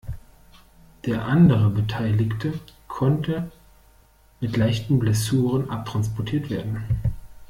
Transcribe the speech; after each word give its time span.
Die 1.05 1.13
andere 1.13 1.69
Beteiligte 1.69 2.59
konnte 2.87 3.51
mit 4.39 4.57
leichten 4.57 4.97
Blessuren 4.97 5.69
abtransportiert 5.69 6.49
werden. 6.49 6.83